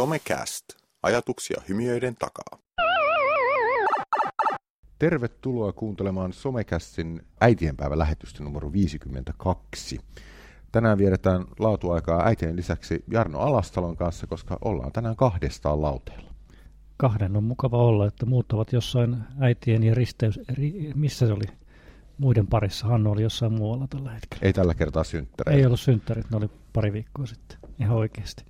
[0.00, 0.64] Somecast.
[1.02, 2.58] Ajatuksia hymiöiden takaa.
[4.98, 10.00] Tervetuloa kuuntelemaan Somecastin äitienpäivä lähetystä numero 52.
[10.72, 16.34] Tänään vietetään laatuaikaa äitien lisäksi Jarno Alastalon kanssa, koska ollaan tänään kahdestaan lauteella.
[16.96, 20.40] Kahden on mukava olla, että muut ovat jossain äitien ja risteys...
[20.48, 21.46] Ri, missä se oli?
[22.18, 22.86] Muiden parissa.
[22.86, 24.46] Hannu oli jossain muualla tällä hetkellä.
[24.46, 25.58] Ei tällä kertaa synttäreitä.
[25.58, 27.58] Ei ollut synttärit, ne oli pari viikkoa sitten.
[27.80, 28.49] Ihan oikeasti.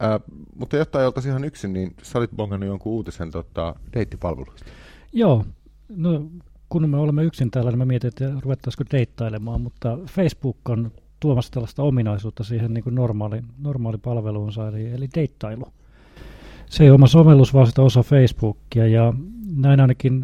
[0.00, 0.20] Ää,
[0.56, 4.70] mutta jotta ei oltaisi ihan yksin, niin sä olit bongannut jonkun uutisen tota, deittipalveluista.
[5.12, 5.44] Joo,
[5.88, 6.26] no
[6.68, 11.52] kun me olemme yksin täällä, niin mä mietin, että ruvettaisiko deittailemaan, mutta Facebook on tuomassa
[11.52, 15.64] tällaista ominaisuutta siihen niin kuin normaali, normaali palveluunsa, eli, eli deittailu.
[16.66, 19.14] Se ei ole oma sovellus, vaan sitä osa Facebookia, ja
[19.56, 20.22] näin ainakin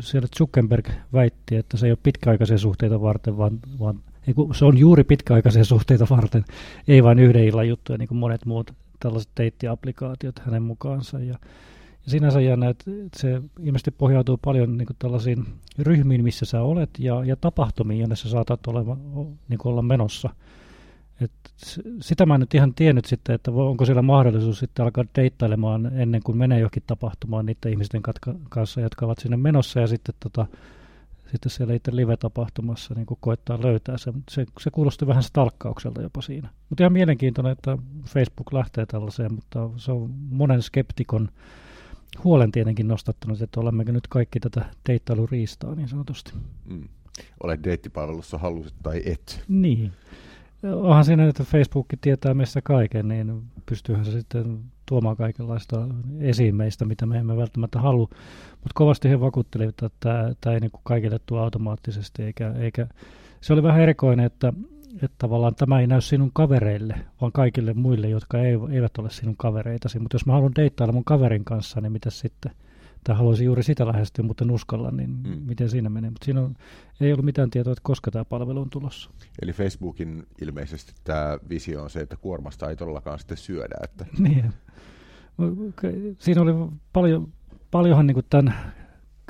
[0.00, 4.78] siellä Zuckerberg väitti, että se ei ole pitkäaikaisia suhteita varten, vaan, vaan ei, se on
[4.78, 6.44] juuri pitkäaikaisia suhteita varten,
[6.88, 11.18] ei vain yhden illan juttuja, niin kuin monet muut tällaiset deittiapplikaatiot hänen mukaansa.
[11.18, 11.38] Ja,
[12.04, 15.46] ja sinänsä jännä, että se ilmeisesti pohjautuu paljon niin kuin tällaisiin
[15.78, 18.96] ryhmiin, missä sä olet, ja, ja tapahtumiin, jonne sä saatat olema,
[19.48, 20.30] niin kuin olla menossa.
[21.20, 21.32] Et
[22.00, 26.22] sitä mä en nyt ihan tiennyt sitten, että onko siellä mahdollisuus sitten alkaa deittailemaan ennen
[26.22, 28.02] kuin menee johonkin tapahtumaan niiden ihmisten
[28.48, 30.46] kanssa, jotka ovat sinne menossa, ja sitten tota,
[31.32, 34.12] sitten siellä itse live-tapahtumassa niin koettaa löytää se.
[34.30, 34.46] se.
[34.60, 36.48] Se kuulosti vähän stalkkaukselta jopa siinä.
[36.68, 41.28] Mutta ihan mielenkiintoinen, että Facebook lähtee tällaiseen, mutta se on monen skeptikon
[42.24, 46.32] huolen tietenkin nostattanut, että olemmeko nyt kaikki tätä deittailuriistaa niin sanotusti.
[46.64, 46.88] Mm.
[47.42, 49.44] Olet deittipalvelussa halusit tai et.
[49.48, 49.92] Niin.
[50.62, 55.88] Onhan siinä, että Facebook tietää meistä kaiken, niin pystyyhän se sitten tuomaan kaikenlaista
[56.20, 58.08] esiin meistä, mitä me emme välttämättä halua.
[58.50, 62.22] Mutta kovasti he vakuuttelivat, että tämä, ei niin kuin kaikille tule automaattisesti.
[62.22, 62.86] Eikä, eikä.
[63.40, 64.52] Se oli vähän erikoinen, että,
[64.94, 68.38] että tavallaan tämä ei näy sinun kavereille, vaan kaikille muille, jotka
[68.72, 69.98] eivät ole sinun kavereitasi.
[69.98, 72.52] Mutta jos mä haluan deittailla mun kaverin kanssa, niin mitä sitten?
[73.04, 75.42] Tai haluaisin juuri sitä lähestyä, mutta uskalla, niin mm.
[75.46, 76.10] miten siinä menee.
[76.10, 76.54] Mutta siinä on,
[77.00, 79.10] ei ollut mitään tietoa, että koska tämä palvelu on tulossa.
[79.42, 83.74] Eli Facebookin ilmeisesti tämä visio on se, että kuormasta ei todellakaan sitten syödä.
[83.84, 84.06] Että...
[84.18, 84.52] niin.
[86.18, 86.52] Siinä oli
[86.92, 87.32] paljon,
[87.70, 88.54] paljonhan niin kuin tämän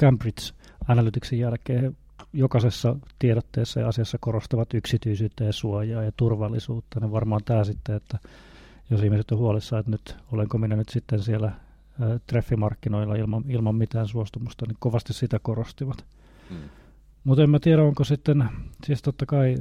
[0.00, 0.42] Cambridge
[0.88, 1.96] Analyticsin jälkeen
[2.32, 7.00] jokaisessa tiedotteessa ja asiassa korostavat yksityisyyttä ja suojaa ja turvallisuutta.
[7.00, 8.18] Ne varmaan tämä sitten, että
[8.90, 11.52] jos ihmiset on huolissaan, että nyt olenko minä nyt sitten siellä
[12.26, 16.04] treffimarkkinoilla ilman, ilman mitään suostumusta, niin kovasti sitä korostivat.
[16.50, 16.58] Hmm.
[17.24, 18.44] Mutta en mä tiedä, onko sitten,
[18.84, 19.56] siis totta kai,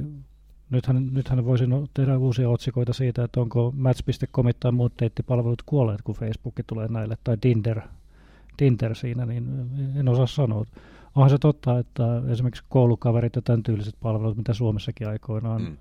[0.70, 6.14] nythän, nythän voisin tehdä uusia otsikoita siitä, että onko Match.com tai muut deittipalvelut kuolleet, kun
[6.14, 7.80] Facebook tulee näille, tai Tinder,
[8.56, 10.66] Tinder siinä, niin en osaa sanoa.
[11.14, 15.76] Onhan se totta, että esimerkiksi koulukaverit ja tämän tyyliset palvelut, mitä Suomessakin aikoinaan hmm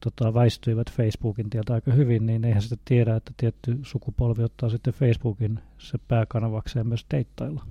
[0.00, 4.94] tota, väistyivät Facebookin tieltä aika hyvin, niin eihän sitä tiedä, että tietty sukupolvi ottaa sitten
[4.94, 7.64] Facebookin se pääkanavakseen myös deittailla.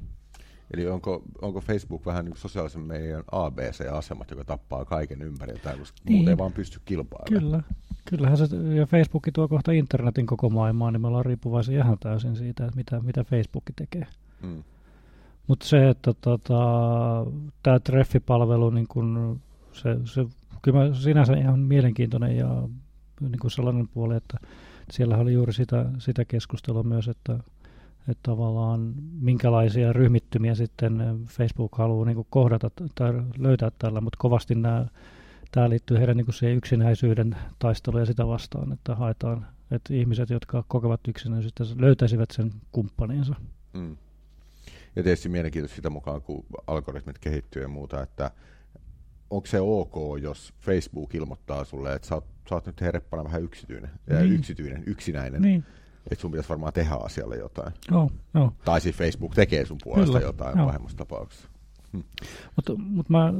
[0.73, 6.15] Eli onko, onko Facebook vähän niin sosiaalisen meidän ABC-asemat, joka tappaa kaiken ympäriltä, koska niin.
[6.15, 7.43] muuten ei vaan pysty kilpailemaan?
[7.43, 7.63] Kyllä.
[8.05, 8.45] Kyllähän se,
[8.75, 12.77] ja Facebook tuo kohta internetin koko maailmaan, niin me ollaan riippuvaisia ihan täysin siitä, että
[12.77, 14.07] mitä, mitä Facebook tekee.
[14.41, 14.63] Hmm.
[15.47, 16.55] Mutta se, että tota,
[17.63, 19.39] tämä treffipalvelu, niin kun
[19.73, 20.25] se, se
[20.61, 22.67] kyllä sinänsä ihan mielenkiintoinen ja
[23.21, 24.37] niin kuin sellainen puoli, että
[24.91, 27.33] siellä oli juuri sitä, sitä keskustelua myös, että,
[28.07, 34.55] että tavallaan minkälaisia ryhmittymiä sitten Facebook haluaa niin kuin kohdata tai löytää tällä, mutta kovasti
[34.55, 34.85] nämä,
[35.51, 40.29] tämä liittyy heidän niin kuin siihen yksinäisyyden taisteluun ja sitä vastaan, että haetaan, että ihmiset,
[40.29, 43.35] jotka kokevat yksinäisyyttä, löytäisivät sen kumppaninsa.
[43.73, 43.97] Mm.
[44.95, 48.31] Ja tietysti mielenkiintoista sitä mukaan, kun algoritmit kehittyy ja muuta, että
[49.29, 53.43] onko se ok, jos Facebook ilmoittaa sulle, että sä oot, sä oot nyt herppana vähän
[53.43, 54.31] yksityinen, niin.
[54.31, 55.63] yksityinen yksinäinen, niin.
[56.11, 57.73] että sun pitäisi varmaan tehdä asialle jotain.
[57.91, 58.53] No, no.
[58.65, 60.65] Tai siis Facebook tekee sun puolesta Kyllä, jotain no.
[60.65, 61.49] pahimmassa tapauksessa.
[61.93, 61.99] Hm.
[62.55, 63.33] Mutta mut mä,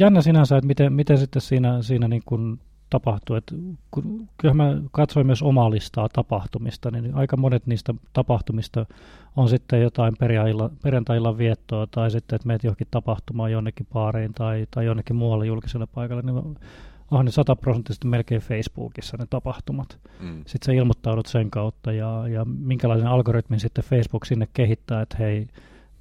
[0.00, 3.36] jännä sinänsä, että miten, miten sitten siinä, siinä niin kun tapahtuu.
[3.36, 3.54] Et
[3.90, 8.86] kun, kyllä mä katsoin myös omaa listaa tapahtumista, niin aika monet niistä tapahtumista
[9.36, 10.14] on sitten jotain
[10.82, 15.86] perjantai-illan viettoa tai sitten, että meet johonkin tapahtumaan jonnekin baariin tai, tai jonnekin muualle julkiselle
[15.86, 16.56] paikalle, niin
[17.10, 19.98] onhan ne sataprosenttisesti melkein Facebookissa ne tapahtumat.
[20.20, 20.36] Mm.
[20.46, 25.46] Sitten sä ilmoittaudut sen kautta ja, ja minkälaisen algoritmin sitten Facebook sinne kehittää, että hei,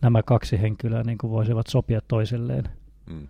[0.01, 2.63] nämä kaksi henkilöä niin kuin voisivat sopia toisilleen.
[3.09, 3.27] Mm.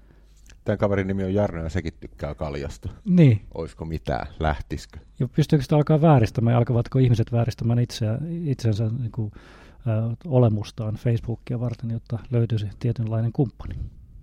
[0.68, 2.90] Tämän kaverin nimi on Jarno ja sekin tykkää kaljasta.
[3.06, 3.42] Niin.
[3.54, 4.28] Olisiko mitään?
[4.40, 5.00] Lähtisikö?
[5.20, 10.96] Ja pystyykö sitä alkaa vääristämään ja alkavatko ihmiset vääristämään itseä, itsensä niin kuin, äh, olemustaan
[10.96, 13.76] Facebookia varten, jotta löytyisi tietynlainen kumppani?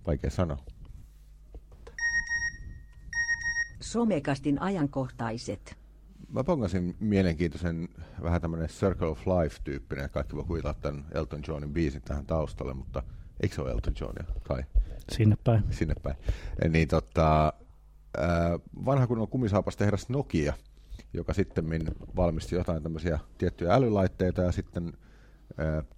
[0.07, 0.59] Vaikea sanoa.
[3.81, 5.77] Somekastin ajankohtaiset.
[6.29, 7.89] mä pongasin mielenkiintoisen,
[8.23, 13.03] vähän tämmöinen Circle of Life-tyyppinen, kaikki voi kuvitella tämän Elton Johnin biisin tähän taustalle, mutta
[13.43, 14.25] eikö se ole Elton Johnia?
[14.43, 14.65] Kai.
[15.13, 15.65] Sinne päin.
[15.71, 16.17] Sinne päin.
[16.69, 17.53] Niin tota,
[18.85, 20.55] vanha kunnon kumisaapastehdas Nokia,
[21.13, 21.65] joka sitten
[22.17, 24.93] valmisti jotain tämmöisiä tiettyjä älylaitteita ja sitten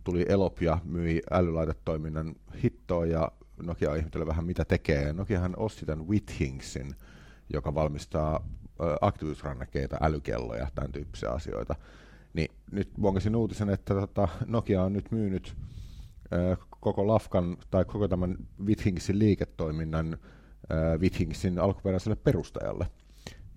[0.05, 5.13] tuli Elop ja myi älylaitetoiminnan hittoa ja Nokia ihmetteli vähän mitä tekee.
[5.13, 6.95] Nokiahan osti tämän Withingsin,
[7.53, 8.49] joka valmistaa
[9.01, 11.75] aktiivisuusrannekkeita, älykelloja, tämän tyyppisiä asioita.
[12.35, 15.57] Niin nyt bongasin uutisen, että tota, Nokia on nyt myynyt
[16.81, 18.37] koko Lafkan tai koko tämän
[18.67, 20.19] Withingsin liiketoiminnan
[20.99, 22.87] Withingsin alkuperäiselle perustajalle.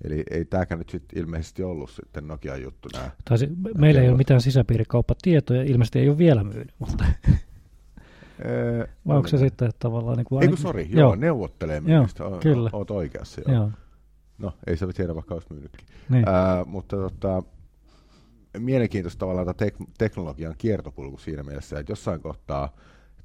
[0.03, 3.11] Eli ei tämäkään nyt sit ilmeisesti ollut sitten Nokian juttu nämä.
[3.25, 7.05] Taisi, meillä ei ole mitään sisäpiirikauppatietoja, ilmeisesti ei ole vielä myynyt, mutta
[9.07, 10.17] Vai onko se sitten että tavallaan...
[10.17, 12.23] Niin kuin Eikö, sori, joo, joo, neuvottelee myynnistä.
[12.23, 12.69] Joo, kyllä.
[12.73, 13.55] Oot oikeassa, joo.
[13.55, 13.71] joo.
[14.37, 15.87] No, ei se tiedä, vaikka olisi myynytkin.
[16.09, 16.29] Niin.
[16.29, 17.43] Ää, mutta tota,
[18.57, 22.73] mielenkiintoista tavallaan tämä tek- teknologian kiertopulku siinä mielessä, että jossain kohtaa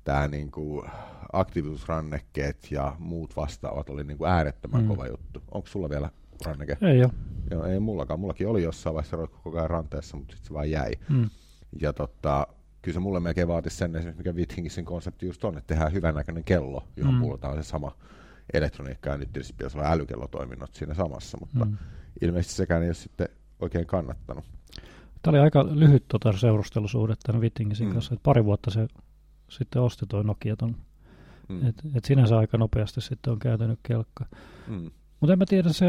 [0.05, 0.91] tämä niin kuin
[1.33, 4.89] aktiivisuusrannekkeet ja muut vastaavat oli niin kuin äärettömän mm.
[4.89, 5.43] kova juttu.
[5.51, 6.11] Onko sulla vielä
[6.47, 6.79] ranneke?
[6.81, 7.13] Ei ole.
[7.51, 8.21] Joo, ei mullakaan.
[8.21, 10.93] Mullakin oli jossain vaiheessa koko ajan ranteessa, mutta sitten se vaan jäi.
[11.09, 11.31] Mm.
[11.81, 12.47] Ja tota,
[12.83, 16.45] kyllä se mulle melkein vaatisi sen esimerkiksi, mikä Withingisin konsepti just on, että tehdään hyvännäköinen
[16.45, 17.21] kello, johon mm.
[17.21, 17.97] puhutaan se sama
[18.53, 21.77] elektroniikka, ja nyt tietysti pitäisi olla älykellotoiminnot siinä samassa, mutta mm.
[22.21, 23.29] ilmeisesti sekään ei ole sitten
[23.61, 24.45] oikein kannattanut.
[25.25, 27.93] Tämä oli aika lyhyt tota seurustelusuhde tämän Withingisin mm.
[27.93, 28.89] kanssa, että pari vuotta se
[29.51, 30.77] sitten osti toi Nokia ton.
[31.49, 31.67] Mm.
[31.67, 34.27] Et, et sinänsä aika nopeasti sitten on käytänyt kelkka.
[34.69, 34.91] Mm.
[35.21, 35.87] Mutta en mä tiedä, se,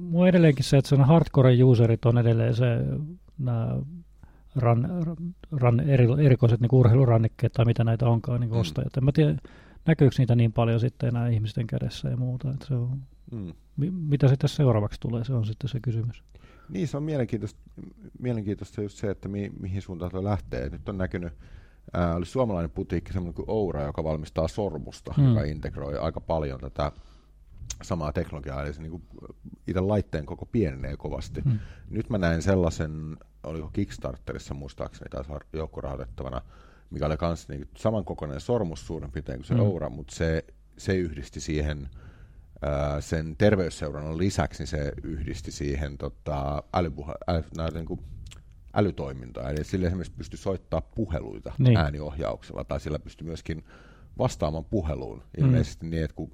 [0.00, 2.64] mua edelleenkin se, että sen hardcore-userit on edelleen se,
[3.38, 3.76] nämä
[4.56, 4.88] ran,
[5.52, 8.56] ran, eri, erikoiset niin urheilurannikkeet tai mitä näitä onkaan niin mm.
[8.56, 8.96] ostajat.
[8.96, 9.36] En mä tiedä,
[9.86, 12.50] näkyykö niitä niin paljon sitten enää ihmisten kädessä ja muuta.
[12.50, 13.02] Että se on,
[13.32, 13.52] mm.
[13.76, 16.22] mi, mitä sitten seuraavaksi tulee, se on sitten se kysymys.
[16.68, 17.60] Niin, se on mielenkiintoista,
[18.18, 20.68] mielenkiintoista just se, että mi, mihin suuntaan tuo lähtee.
[20.68, 21.32] Nyt on näkynyt,
[21.92, 25.28] ää, oli suomalainen putiikki, semmoinen kuin Oura, joka valmistaa sormusta, mm.
[25.28, 26.92] joka integroi aika paljon tätä
[27.82, 29.02] samaa teknologiaa, eli se niin
[29.66, 31.40] itse laitteen koko pienenee kovasti.
[31.44, 31.58] Mm.
[31.90, 36.42] Nyt mä näin sellaisen, oliko Kickstarterissa muistaakseni taas joukkorahoitettavana,
[36.90, 39.60] mikä oli myös niin samankokoinen sormus suurin piirtein kuin se mm.
[39.60, 40.44] Oura, mutta se,
[40.78, 41.88] se yhdisti siihen
[43.00, 48.00] sen terveysseurannan lisäksi, niin se yhdisti siihen tota, älypuhe, äly, näitä, niin kuin,
[48.74, 49.50] älytoimintaa.
[49.50, 51.76] Eli sillä esimerkiksi pystyi soittaa puheluita niin.
[51.76, 53.64] ääniohjauksella, tai sillä pystyi myöskin
[54.18, 55.22] vastaamaan puheluun.
[55.38, 55.90] Ilmeisesti mm.
[55.90, 56.30] niin, että kun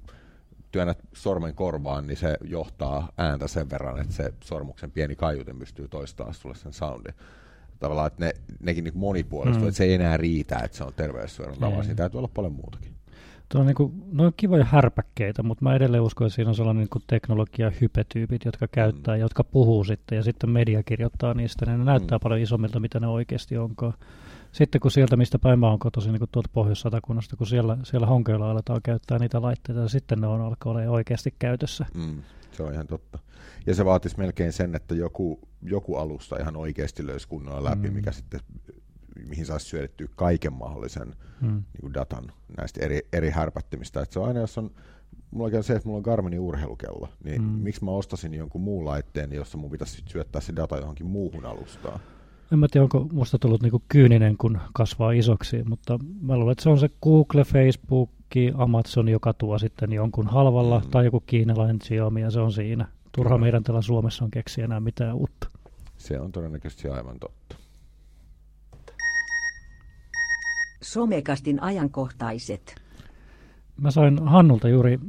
[0.71, 5.87] työnnät sormen korvaan, niin se johtaa ääntä sen verran, että se sormuksen pieni kaiutin pystyy
[5.87, 7.13] toistamaan sulle sen soundin.
[7.79, 9.67] Tavallaan, että ne, nekin niin monipuolistuu, mm.
[9.67, 12.92] että se ei enää riitä, että se on terveyssuojelun tava, siinä täytyy olla paljon muutakin.
[13.53, 16.55] Tuo on, niin kuin, ne on kivoja härpäkkeitä, mutta mä edelleen uskon, että siinä on
[16.55, 19.21] sellainen niin teknologia-hypetyypit, jotka käyttää, mm.
[19.21, 22.21] jotka puhuu sitten, ja sitten media kirjoittaa niistä, niin ne näyttää mm.
[22.23, 23.93] paljon isommilta, mitä ne oikeasti onkaan
[24.51, 28.51] sitten kun sieltä, mistä päin mä oon kotoisin, niin tuolta Pohjois-Satakunnasta, kun siellä, siellä Honkeilla
[28.51, 31.85] aletaan käyttää niitä laitteita, ja sitten ne on alkaa olla oikeasti käytössä.
[31.95, 32.21] Mm,
[32.51, 33.19] se on ihan totta.
[33.65, 37.93] Ja se vaatisi melkein sen, että joku, joku alusta ihan oikeasti löysi kunnolla läpi, mm.
[37.93, 38.39] mikä sitten
[39.27, 41.63] mihin saisi syödettyä kaiken mahdollisen mm.
[41.81, 44.01] niin datan näistä eri, eri härpättimistä.
[44.01, 44.71] Että se on aina, jos on,
[45.31, 47.47] mulla on se, että mulla on Garminin urheilukello, niin mm.
[47.47, 51.99] miksi mä ostasin jonkun muun laitteen, jossa mun pitäisi syöttää se data johonkin muuhun alustaan?
[52.53, 56.63] en mä tiedä, onko musta tullut niinku kyyninen, kun kasvaa isoksi, mutta mä luulen, että
[56.63, 58.09] se on se Google, Facebook,
[58.53, 60.89] Amazon, joka tuo sitten jonkun halvalla, mm.
[60.89, 62.87] tai joku kiinalainen Xiaomi, ja se on siinä.
[63.11, 65.49] Turha meidän täällä Suomessa on keksiä enää mitään uutta.
[65.97, 67.55] Se on todennäköisesti aivan totta.
[70.83, 72.75] Somekastin ajankohtaiset.
[73.81, 74.99] Mä sain Hannulta juuri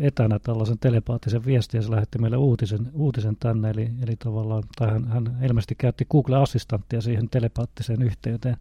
[0.00, 3.70] etänä tällaisen telepaattisen viestin ja se lähetti meille uutisen, uutisen tänne.
[3.70, 8.56] Eli, eli tavallaan, tai hän, hän ilmeisesti käytti Google-assistanttia siihen telepaattiseen yhteyteen.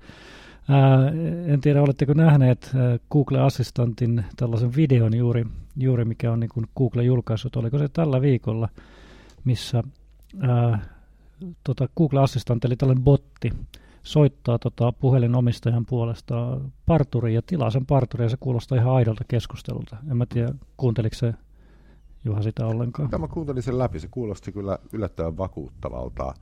[0.70, 1.10] Ää,
[1.46, 2.72] en tiedä, oletteko nähneet
[3.12, 5.46] Google-assistantin tällaisen videon juuri,
[5.76, 7.56] juuri mikä on niin kuin Google julkaissut.
[7.56, 8.70] Oliko se tällä viikolla,
[9.46, 9.84] missä
[10.40, 10.86] ää,
[11.64, 13.54] tota Google Assistant, eli tällainen botti,
[14.08, 19.98] soittaa tota puhelinomistajan puolesta parturiin ja tilaa sen parturin ja se kuulostaa ihan aidolta keskustelulta.
[20.12, 21.34] En mä tiedä, kuunteliko se
[22.26, 23.10] Juha sitä ollenkaan?
[23.10, 26.34] Tämä kuuntelin sen läpi, se kuulosti kyllä yllättävän vakuuttavalta.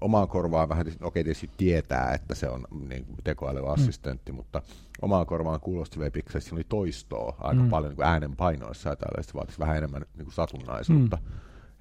[0.00, 4.36] Omaan korvaan vähän, okei okay, tietysti tietää, että se on niin tekoälyassistentti, mm.
[4.36, 4.62] mutta
[5.02, 7.68] omaan korvaan kuulosti vielä se oli toistoa aika mm.
[7.68, 11.16] paljon niin kuin äänen painoissa ja tällä, se vaatisi vähän enemmän niin kuin satunnaisuutta.
[11.16, 11.32] Mm.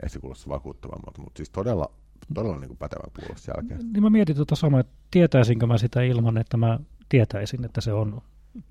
[0.03, 1.91] Ja se kuulosti vakuuttavammalta, mutta siis todella
[2.33, 3.93] todella niin kuin pätevän kuulosti jälkeen.
[3.93, 6.79] Niin mä mietin tuota samaa, että tietäisinkö mä sitä ilman, että mä
[7.09, 8.21] tietäisin, että se on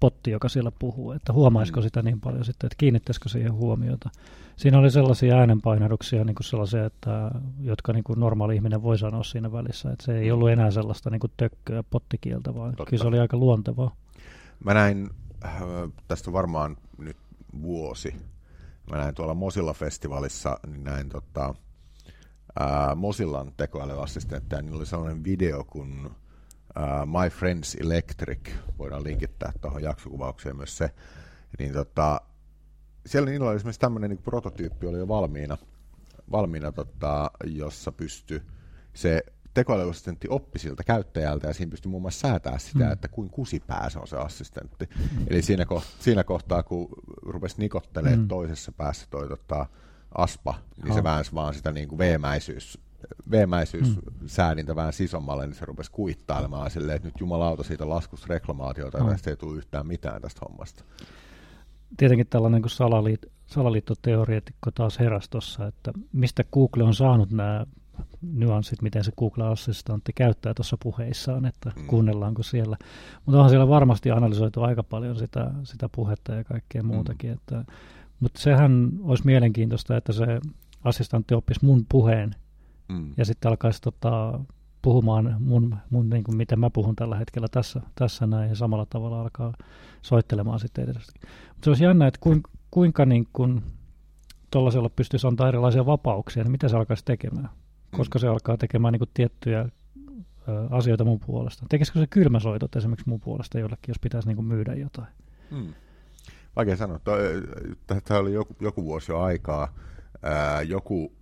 [0.01, 4.11] potti, joka siellä puhuu, että huomaisiko sitä niin paljon sitten, että kiinnittäisikö siihen huomiota.
[4.57, 7.31] Siinä oli sellaisia äänenpainaduksia, niin kuin sellaisia, että,
[7.61, 11.11] jotka niin kuin normaali ihminen voi sanoa siinä välissä, että se ei ollut enää sellaista
[11.11, 12.91] niin kuin tökköä pottikieltä, vaan Totta.
[12.91, 13.97] kyllä se oli aika luontevaa.
[14.65, 15.11] Mä näin,
[15.45, 15.63] äh,
[16.09, 17.17] tästä varmaan nyt
[17.63, 18.15] vuosi,
[18.91, 21.55] mä näin tuolla Mosilla-festivaalissa, niin näin tota,
[22.61, 26.11] ää, Mosillan tekoälyassistentteja, niin oli sellainen video kuin
[26.75, 30.91] ää, My Friends Electric, voidaan linkittää tuohon jaksokuvaukseen myös se,
[31.59, 32.21] niin tota,
[33.07, 35.59] siellä niillä oli esimerkiksi tämmöinen niin prototyyppi oli jo valmiina,
[36.31, 38.43] valmiina tota, jossa pystyi
[38.95, 39.23] se
[39.55, 42.93] tekoälyassistentti oppi siltä käyttäjältä ja siinä pystyi muun muassa säätää sitä, mm.
[42.93, 44.87] että kuin kusipää se on se assistentti.
[44.87, 45.27] Mm.
[45.27, 46.89] Eli siinä, ko- siinä kohtaa, kun
[47.23, 48.29] rupesi nikottelemaan mm.
[48.29, 49.67] toisessa päässä toi tota,
[50.15, 50.97] aspa, niin oh.
[50.97, 52.79] se väänsi vaan sitä niin kuin veemäisyys,
[53.31, 54.77] veemäisyyssäädintä mm.
[54.77, 59.09] vähän sisommalle, niin se rupesi kuittailemaan silleen, että nyt jumalauta siitä laskusreklamaatiota, mm.
[59.09, 60.85] ja ei tule yhtään mitään tästä hommasta.
[61.97, 67.67] Tietenkin tällainen kuin salaliit, salaliittoteoreetikko taas heräsi tuossa, että mistä Google on saanut nämä
[68.23, 71.87] nyanssit, miten se Google-assistantti käyttää tuossa puheissaan, että mm.
[71.87, 72.77] kuunnellaanko siellä.
[73.27, 77.31] Mutta onhan siellä varmasti analysoitu aika paljon sitä, sitä puhetta ja kaikkea muutakin.
[77.31, 77.35] Mm.
[77.35, 77.65] Että,
[78.21, 80.41] mutta sehän olisi mielenkiintoista, että se
[80.85, 82.35] assistantti oppisi mun puheen
[82.89, 83.13] mm.
[83.17, 84.41] ja sitten alkaisi tota,
[84.83, 88.87] puhumaan mun, mun niin kuin miten mä puhun tällä hetkellä tässä, tässä näin ja samalla
[88.87, 89.53] tavalla alkaa
[90.03, 91.13] soittelemaan sitten edes.
[91.49, 93.63] Mutta se olisi jännä, että kuinka, kuinka niin kuin
[94.51, 97.49] tuollaisella pystyisi antaa erilaisia vapauksia, niin mitä se alkaisi tekemään
[97.97, 99.69] koska se alkaa tekemään niin kuin tiettyjä ö,
[100.71, 101.67] asioita mun puolesta.
[101.69, 105.09] Tekisikö se kylmäsoitot esimerkiksi mun puolesta jollekin, jos pitäisi niin kuin myydä jotain?
[105.51, 105.75] Hmm.
[106.57, 106.99] Vaikea sanoa.
[108.05, 109.75] Tämä oli joku, joku vuosi jo aikaa.
[110.23, 111.13] Ää, joku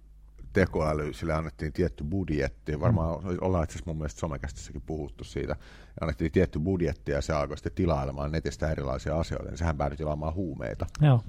[0.52, 2.80] tekoäly, sille annettiin tietty budjetti.
[2.80, 3.38] Varmaan mm.
[3.40, 5.56] ollaan itse asiassa mun mielestä somekästissäkin puhuttu siitä.
[6.00, 9.48] Annettiin tietty budjetti ja se alkoi sitten tilailemaan netistä erilaisia asioita.
[9.48, 10.86] Niin sehän päätyi tilaamaan huumeita.
[11.00, 11.24] Joo.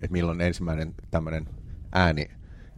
[0.00, 1.48] Et milloin ensimmäinen tämmöinen
[1.92, 2.30] ääni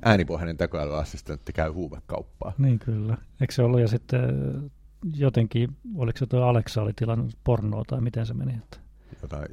[0.04, 2.52] äänipohjainen tekoälyassistentti käy huumekauppaa.
[2.59, 3.16] Niin kyllä.
[3.40, 4.21] Eikö se ollut ja sitten
[5.16, 8.52] jotenkin, oliko se tuo Alexa oli tilannut pornoa tai miten se meni?
[8.52, 8.78] Että...
[9.22, 9.48] Jotain,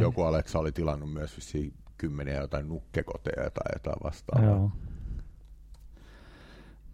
[0.00, 1.52] joku Alexa oli tilannut myös
[1.98, 4.50] kymmeniä jotain nukkekoteja tai jotain vastaavaa.
[4.50, 4.72] Joo.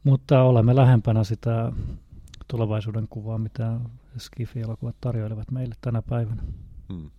[0.04, 1.72] Mutta olemme lähempänä sitä
[2.48, 3.80] tulevaisuuden kuvaa, mitä
[4.18, 6.42] Skifi-elokuvat tarjoilevat meille tänä päivänä.
[6.92, 7.10] Hmm.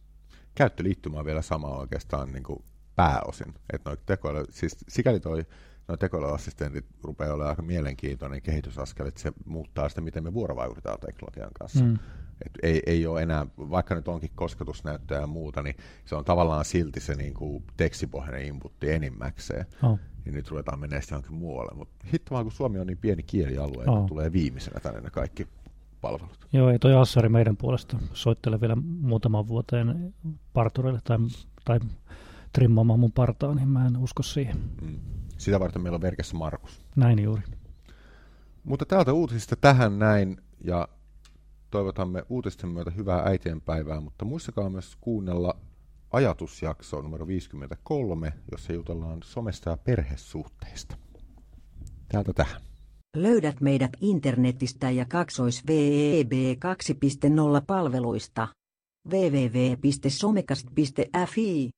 [0.56, 2.64] Käyttöliittymä on vielä sama oikeastaan niin kuin
[2.96, 3.54] pääosin.
[3.74, 5.46] Että noi tekoäly, siis sikäli toi
[5.88, 11.52] no tekoälyassistentit rupeaa olemaan aika mielenkiintoinen kehitysaskel, että se muuttaa sitä, miten me vuorovaikutetaan teknologian
[11.60, 11.86] kanssa.
[11.86, 11.98] Mm.
[12.46, 16.66] Et ei, ei ole enää, vaikka nyt onkin kosketusnäyttöä ja muuta, niin se on tavallaan
[16.66, 19.66] silti se niin kuin tekstipohjainen inputti enimmäkseen.
[19.84, 20.00] Oh.
[20.26, 21.72] Niin nyt ruvetaan menemään johonkin muualle.
[21.76, 23.98] Mutta hitto vaan, kun Suomi on niin pieni kielialue, oh.
[23.98, 25.48] että tulee viimeisenä tänne ne kaikki
[26.02, 26.48] palvelut.
[26.54, 30.14] Joo, ei toi Assari meidän puolesta soittele vielä muutaman vuoteen
[30.54, 31.18] parturille tai,
[31.66, 31.80] tai
[32.54, 34.58] trimmaamaan mun partaa, niin mä en usko siihen.
[34.82, 35.00] Mm.
[35.38, 36.82] Sitä varten meillä on verkessä Markus.
[36.96, 37.42] Näin juuri.
[38.64, 40.88] Mutta täältä uutisista tähän näin, ja
[41.74, 45.56] toivotamme uutisten myötä hyvää äitienpäivää, mutta muistakaa myös kuunnella
[46.12, 50.96] ajatusjaksoa numero 53, jossa jutellaan somesta ja perhesuhteista.
[52.10, 52.62] Täältä tähän.
[53.18, 56.38] Löydät meidät internetistä ja kaksois VEB 2.0
[57.68, 58.48] palveluista
[59.10, 61.70] www.somekast.fi